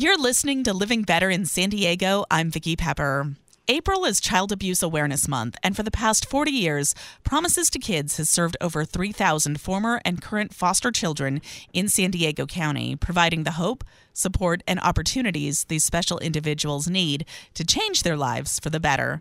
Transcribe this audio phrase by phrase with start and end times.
[0.00, 2.24] You're listening to Living Better in San Diego.
[2.30, 3.32] I'm Vicki Pepper.
[3.66, 8.16] April is Child Abuse Awareness Month, and for the past 40 years, Promises to Kids
[8.16, 13.58] has served over 3,000 former and current foster children in San Diego County, providing the
[13.58, 13.82] hope,
[14.18, 17.24] support, and opportunities these special individuals need
[17.54, 19.20] to change their lives for the better.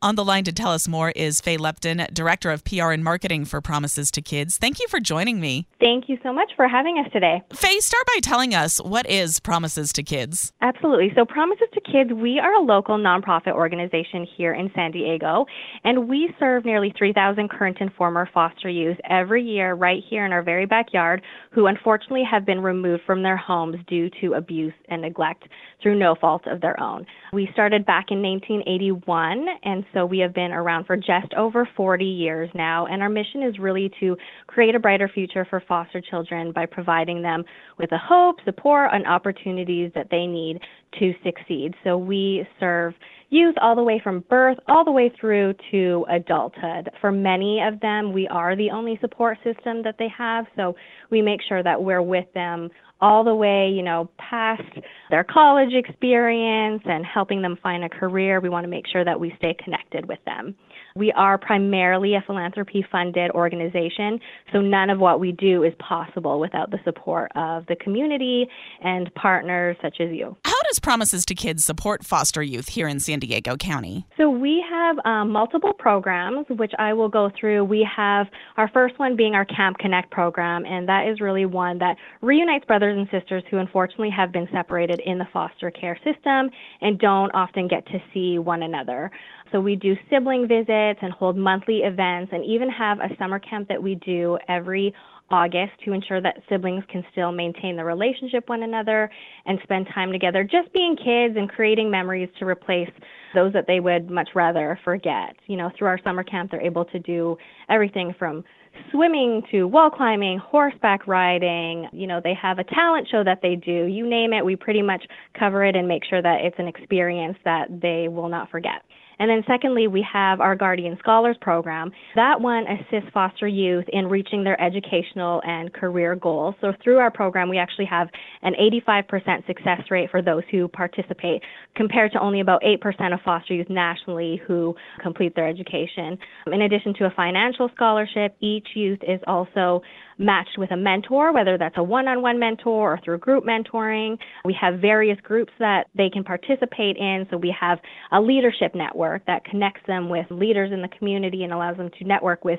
[0.00, 3.44] On the line to tell us more is Faye Luepton, Director of PR and Marketing
[3.44, 4.56] for Promises to Kids.
[4.56, 5.66] Thank you for joining me.
[5.80, 7.42] Thank you so much for having us today.
[7.52, 10.52] Faye, start by telling us what is Promises to Kids?
[10.60, 11.12] Absolutely.
[11.14, 15.46] So, Promises to Kids, we are a local nonprofit organization here in San Diego,
[15.84, 20.32] and we serve nearly 3,000 current and former foster youth every year right here in
[20.32, 25.02] our very backyard who unfortunately have been removed from their homes due to abuse and
[25.02, 25.44] neglect
[25.82, 27.04] through no fault of their own.
[27.32, 32.04] We started back in 1981, and so we have been around for just over 40
[32.04, 32.86] years now.
[32.86, 37.20] And our mission is really to create a brighter future for foster children by providing
[37.20, 37.44] them
[37.78, 40.60] with the hope, support, and opportunities that they need
[40.98, 41.74] to succeed.
[41.84, 42.94] So we serve
[43.30, 46.90] youth all the way from birth all the way through to adulthood.
[47.00, 50.74] For many of them, we are the only support system that they have, so
[51.10, 52.70] we make sure that we're with them
[53.00, 54.62] all the way, you know, past
[55.10, 58.40] their college experience and helping them find a career.
[58.40, 60.54] We want to make sure that we stay connected with them.
[60.96, 64.18] We are primarily a philanthropy funded organization,
[64.52, 68.46] so none of what we do is possible without the support of the community
[68.82, 70.36] and partners such as you.
[70.68, 74.04] Does Promises to Kids support foster youth here in San Diego County?
[74.18, 77.64] So we have um, multiple programs, which I will go through.
[77.64, 78.26] We have
[78.58, 82.66] our first one being our Camp Connect program, and that is really one that reunites
[82.66, 86.50] brothers and sisters who unfortunately have been separated in the foster care system
[86.82, 89.10] and don't often get to see one another.
[89.50, 93.68] So we do sibling visits and hold monthly events and even have a summer camp
[93.68, 94.92] that we do every
[95.30, 99.10] August to ensure that siblings can still maintain the relationship one another
[99.46, 102.90] and spend time together just being kids and creating memories to replace
[103.34, 105.36] those that they would much rather forget.
[105.46, 107.36] You know, through our summer camp they're able to do
[107.68, 108.44] everything from
[108.90, 111.88] swimming to wall climbing, horseback riding.
[111.92, 113.84] You know, they have a talent show that they do.
[113.84, 115.04] You name it, we pretty much
[115.38, 118.82] cover it and make sure that it's an experience that they will not forget.
[119.18, 121.90] And then secondly, we have our Guardian Scholars program.
[122.14, 126.54] That one assists foster youth in reaching their educational and career goals.
[126.60, 128.08] So through our program, we actually have
[128.42, 128.54] an
[128.88, 131.42] 85% success rate for those who participate
[131.74, 136.18] compared to only about 8% of foster youth nationally who complete their education.
[136.46, 139.82] In addition to a financial scholarship, each youth is also
[140.18, 144.18] matched with a mentor, whether that's a one on one mentor or through group mentoring.
[144.44, 147.26] We have various groups that they can participate in.
[147.30, 147.78] So we have
[148.12, 152.04] a leadership network that connects them with leaders in the community and allows them to
[152.04, 152.58] network with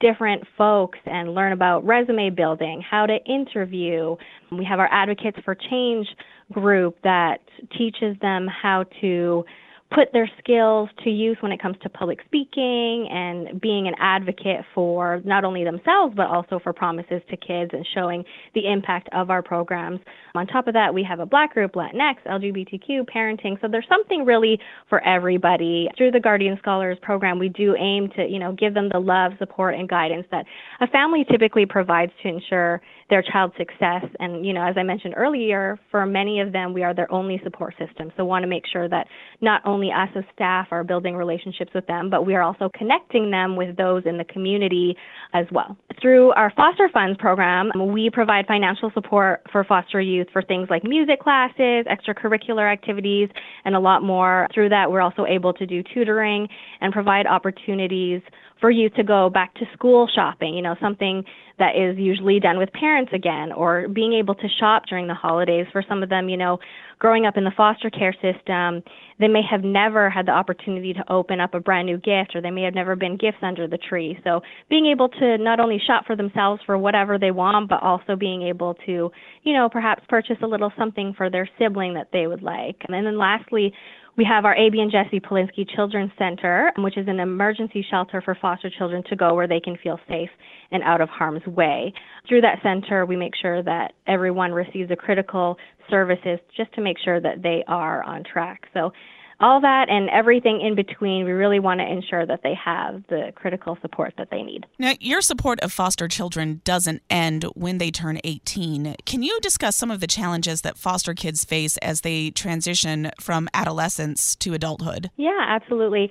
[0.00, 4.16] different folks and learn about resume building, how to interview.
[4.50, 6.06] We have our Advocates for Change
[6.52, 7.40] group that
[7.76, 9.44] teaches them how to
[9.90, 14.64] put their skills to use when it comes to public speaking and being an advocate
[14.74, 18.24] for not only themselves but also for promises to kids and showing
[18.54, 20.00] the impact of our programs.
[20.34, 23.60] On top of that, we have a black group, Latinx, LGBTQ, parenting.
[23.60, 24.58] So there's something really
[24.88, 25.88] for everybody.
[25.96, 29.32] Through the Guardian Scholars program, we do aim to, you know, give them the love,
[29.38, 30.44] support and guidance that
[30.80, 34.04] a family typically provides to ensure their child's success.
[34.18, 37.40] And, you know, as I mentioned earlier, for many of them, we are their only
[37.42, 38.12] support system.
[38.16, 39.06] So want to make sure that
[39.40, 43.30] not only us as staff are building relationships with them, but we are also connecting
[43.30, 44.96] them with those in the community
[45.34, 45.76] as well.
[46.00, 50.84] Through our foster funds program, we provide financial support for foster youth for things like
[50.84, 53.28] music classes, extracurricular activities,
[53.64, 54.46] and a lot more.
[54.54, 56.48] Through that, we're also able to do tutoring
[56.80, 58.22] and provide opportunities
[58.60, 61.24] for you to go back to school shopping, you know, something
[61.58, 65.66] that is usually done with parents again or being able to shop during the holidays.
[65.72, 66.58] For some of them, you know,
[66.98, 68.82] growing up in the foster care system,
[69.18, 72.40] they may have never had the opportunity to open up a brand new gift or
[72.40, 74.18] they may have never been gifts under the tree.
[74.24, 78.16] So being able to not only shop for themselves for whatever they want, but also
[78.16, 79.10] being able to,
[79.42, 82.76] you know, perhaps purchase a little something for their sibling that they would like.
[82.88, 83.72] And then lastly,
[84.20, 88.34] we have our AB and Jessie Polinsky Children's Center, which is an emergency shelter for
[88.34, 90.28] foster children to go where they can feel safe
[90.70, 91.90] and out of harm's way.
[92.28, 95.56] Through that center, we make sure that everyone receives the critical
[95.88, 98.66] services just to make sure that they are on track.
[98.74, 98.92] So
[99.40, 103.32] all that and everything in between, we really want to ensure that they have the
[103.34, 104.66] critical support that they need.
[104.78, 108.96] Now, your support of foster children doesn't end when they turn 18.
[109.06, 113.48] Can you discuss some of the challenges that foster kids face as they transition from
[113.54, 115.10] adolescence to adulthood?
[115.16, 116.10] Yeah, absolutely.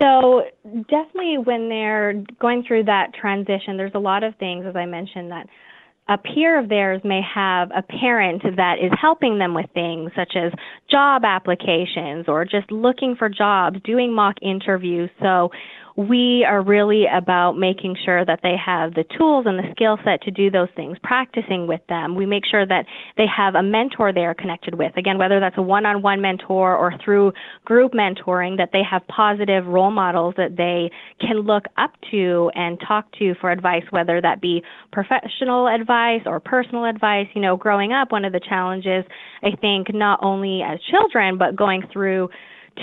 [0.00, 0.44] So,
[0.88, 5.30] definitely when they're going through that transition, there's a lot of things, as I mentioned,
[5.30, 5.46] that
[6.08, 10.32] a peer of theirs may have a parent that is helping them with things such
[10.34, 10.52] as
[10.90, 15.10] job applications or just looking for jobs, doing mock interviews.
[15.20, 15.50] So
[16.08, 20.22] we are really about making sure that they have the tools and the skill set
[20.22, 22.14] to do those things, practicing with them.
[22.14, 22.86] We make sure that
[23.18, 24.96] they have a mentor they are connected with.
[24.96, 27.32] Again, whether that's a one on one mentor or through
[27.66, 32.80] group mentoring, that they have positive role models that they can look up to and
[32.86, 34.62] talk to for advice, whether that be
[34.92, 37.26] professional advice or personal advice.
[37.34, 39.04] You know, growing up, one of the challenges,
[39.42, 42.30] I think, not only as children, but going through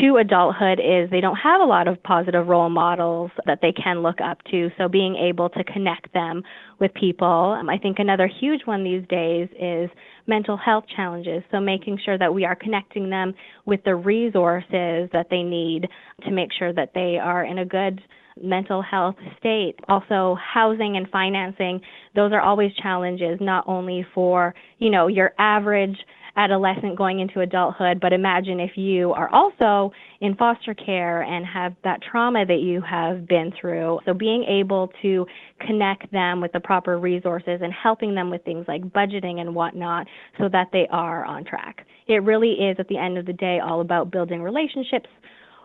[0.01, 4.01] to adulthood is they don't have a lot of positive role models that they can
[4.01, 4.69] look up to.
[4.77, 6.43] So being able to connect them
[6.79, 7.55] with people.
[7.59, 9.89] Um, I think another huge one these days is
[10.27, 11.43] mental health challenges.
[11.51, 13.33] So making sure that we are connecting them
[13.65, 15.87] with the resources that they need
[16.25, 18.01] to make sure that they are in a good
[18.41, 19.75] mental health state.
[19.87, 21.81] Also, housing and financing,
[22.15, 25.97] those are always challenges, not only for, you know, your average
[26.37, 29.91] adolescent going into adulthood, but imagine if you are also
[30.21, 33.99] in foster care and have that trauma that you have been through.
[34.05, 35.25] So being able to
[35.65, 40.07] connect them with the proper resources and helping them with things like budgeting and whatnot
[40.37, 41.85] so that they are on track.
[42.07, 45.09] It really is at the end of the day all about building relationships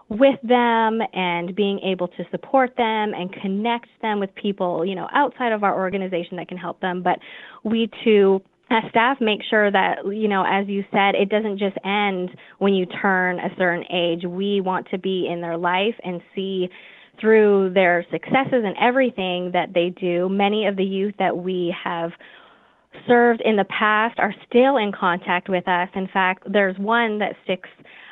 [0.09, 5.09] with them and being able to support them and connect them with people, you know,
[5.15, 7.03] outside of our organization that can help them.
[7.03, 7.19] But
[7.65, 8.43] we too
[8.73, 12.75] as staff make sure that you know as you said it doesn't just end when
[12.75, 14.23] you turn a certain age.
[14.27, 16.69] We want to be in their life and see
[17.21, 20.29] through their successes and everything that they do.
[20.29, 22.11] Many of the youth that we have
[23.07, 25.89] served in the past are still in contact with us.
[25.95, 27.69] In fact there's one that sticks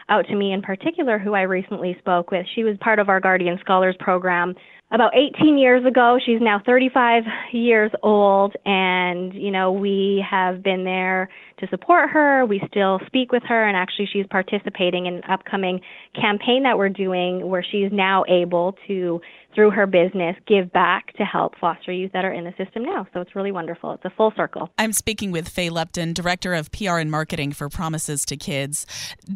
[0.08, 2.44] out to me in particular who I recently spoke with.
[2.54, 4.54] She was part of our guardian scholars program
[4.90, 6.18] about 18 years ago.
[6.24, 11.28] She's now 35 years old, and you know we have been there
[11.60, 12.44] to support her.
[12.44, 15.80] We still speak with her, and actually, she's participating in an upcoming
[16.14, 19.20] campaign that we're doing where she's now able to,
[19.54, 23.06] through her business, give back to help foster youth that are in the system now.
[23.12, 23.92] So it's really wonderful.
[23.92, 24.70] It's a full circle.
[24.78, 28.86] I'm speaking with Faye Luepton, Director of PR and Marketing for Promises to Kids.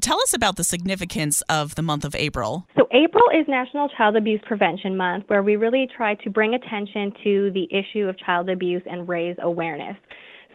[0.00, 2.66] Tell us about the significance of the month of April.
[2.76, 7.12] So, April is National Child Abuse Prevention Month, where we really try to bring attention
[7.24, 9.96] to the issue of child abuse and raise awareness.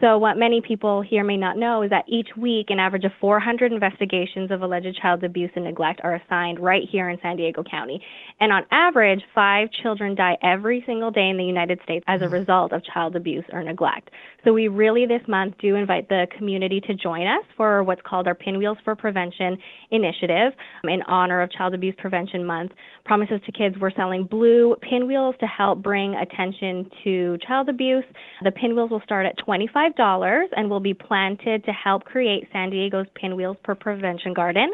[0.02, 3.12] So, what many people here may not know is that each week, an average of
[3.20, 7.64] 400 investigations of alleged child abuse and neglect are assigned right here in San Diego
[7.70, 8.02] County.
[8.40, 12.26] And on average, five children die every single day in the United States as a
[12.26, 12.34] mm-hmm.
[12.34, 14.10] result of child abuse or neglect.
[14.46, 18.26] So, we really this month do invite the community to join us for what's called
[18.26, 19.58] our Pinwheels for Prevention
[19.92, 20.54] initiative
[20.86, 22.72] in honor of Child Abuse Prevention Month.
[23.04, 28.06] Promises to Kids, we're selling blue pinwheels to help bring attention to child abuse.
[28.44, 32.70] The pinwheels will start at 25 $5 and will be planted to help create San
[32.70, 34.72] Diego's Pinwheels for Prevention Garden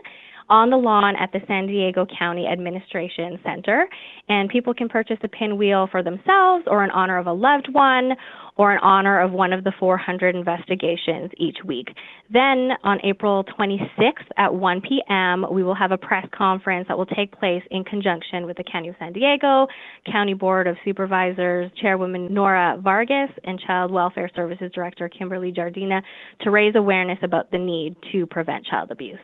[0.50, 3.88] on the lawn at the San Diego County Administration Center.
[4.30, 8.12] And people can purchase a pinwheel for themselves or in honor of a loved one
[8.58, 11.90] or in honor of one of the 400 investigations each week.
[12.32, 17.06] Then on April 26th at 1 p.m., we will have a press conference that will
[17.06, 19.68] take place in conjunction with the County of San Diego,
[20.10, 26.02] County Board of Supervisors, Chairwoman Nora Vargas, and Child Welfare Services Director Kimberly Giardina
[26.42, 29.20] to raise awareness about the need to prevent child abuse.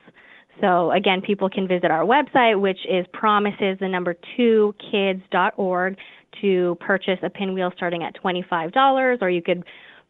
[0.61, 5.97] So again, people can visit our website, which is promises the number two kids.org
[6.41, 9.63] to purchase a pinwheel starting at $25, or you could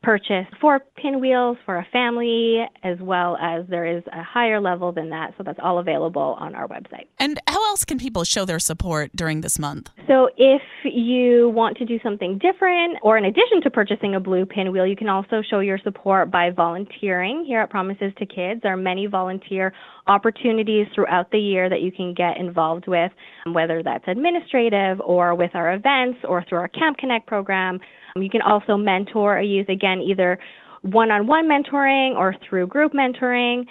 [0.03, 5.10] purchase four pinwheels for a family, as well as there is a higher level than
[5.10, 5.34] that.
[5.38, 7.05] So that's all available on our website.
[7.20, 9.89] And how else can people show their support during this month?
[10.08, 14.46] So if you want to do something different, or in addition to purchasing a blue
[14.46, 18.62] pinwheel, you can also show your support by volunteering here at Promises to Kids.
[18.63, 19.72] There are many volunteer
[20.08, 23.12] opportunities throughout the year that you can get involved with,
[23.46, 27.79] whether that's administrative or with our events or through our Camp Connect program.
[28.15, 30.39] You can also mentor a youth, again, either
[30.82, 33.65] one on one mentoring or through group mentoring.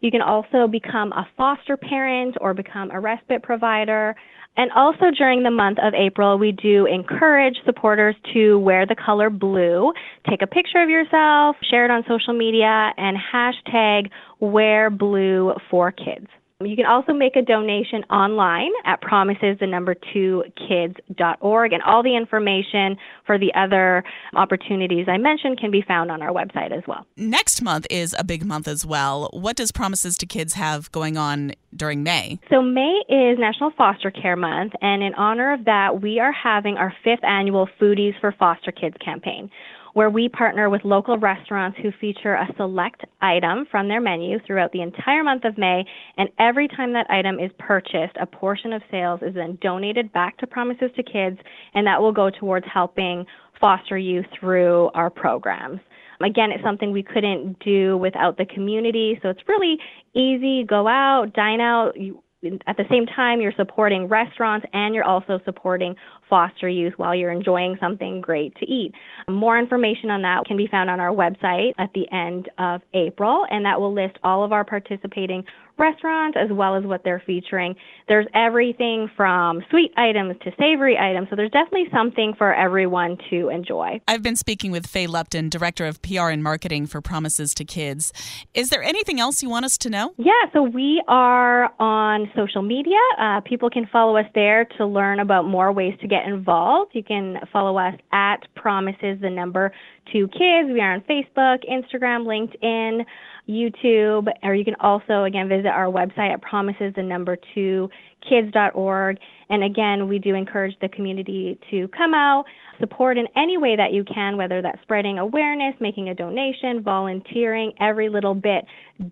[0.00, 4.14] You can also become a foster parent or become a respite provider.
[4.58, 9.28] And also during the month of April, we do encourage supporters to wear the color
[9.28, 9.92] blue,
[10.28, 14.10] take a picture of yourself, share it on social media, and hashtag
[14.40, 16.26] wear blue for kids.
[16.64, 22.02] You can also make a donation online at promises the number two kids.org and all
[22.02, 22.96] the information
[23.26, 24.02] for the other
[24.34, 27.06] opportunities I mentioned can be found on our website as well.
[27.14, 29.28] Next month is a big month as well.
[29.34, 32.40] What does Promises to Kids have going on during May?
[32.48, 36.78] So May is National Foster Care Month and in honor of that we are having
[36.78, 39.50] our fifth annual Foodies for Foster Kids campaign
[39.96, 44.70] where we partner with local restaurants who feature a select item from their menu throughout
[44.72, 45.82] the entire month of May.
[46.18, 50.36] And every time that item is purchased, a portion of sales is then donated back
[50.36, 51.38] to Promises to Kids,
[51.72, 53.24] and that will go towards helping
[53.58, 55.80] foster youth through our programs.
[56.20, 59.78] Again, it's something we couldn't do without the community, so it's really
[60.12, 60.64] easy.
[60.64, 61.98] Go out, dine out.
[61.98, 62.22] You,
[62.66, 65.94] at the same time, you're supporting restaurants and you're also supporting
[66.28, 68.92] foster youth while you're enjoying something great to eat.
[69.28, 73.46] More information on that can be found on our website at the end of April,
[73.50, 75.44] and that will list all of our participating
[75.78, 77.74] restaurants as well as what they're featuring.
[78.08, 83.48] There's everything from sweet items to savory items, so there's definitely something for everyone to
[83.48, 84.00] enjoy.
[84.08, 88.12] I've been speaking with Faye Luepton, Director of PR and Marketing for Promises to Kids.
[88.54, 90.12] Is there anything else you want us to know?
[90.16, 92.98] Yeah, so we are on social media.
[93.18, 96.92] Uh, people can follow us there to learn about more ways to get involved.
[96.94, 99.72] You can follow us at Promises, the number
[100.12, 100.70] two kids.
[100.72, 103.04] We are on Facebook, Instagram, LinkedIn.
[103.48, 107.88] YouTube, or you can also, again, visit our website at promises, the number two,
[108.28, 109.18] kids.org.
[109.48, 112.44] And again, we do encourage the community to come out,
[112.80, 117.72] support in any way that you can, whether that's spreading awareness, making a donation, volunteering,
[117.80, 118.64] every little bit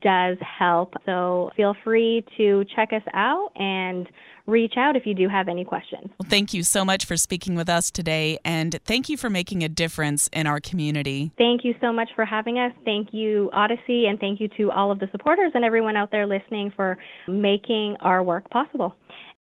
[0.02, 0.94] does help.
[1.06, 4.08] So feel free to check us out and
[4.46, 6.10] reach out if you do have any questions.
[6.18, 9.62] Well, thank you so much for speaking with us today, and thank you for making
[9.62, 11.32] a difference in our community.
[11.38, 12.72] Thank you so much for having us.
[12.84, 16.26] Thank you, Odyssey, and thank you to all of the supporters and everyone out there
[16.26, 18.94] listening for making our work possible.